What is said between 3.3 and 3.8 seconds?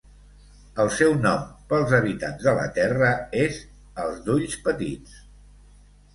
és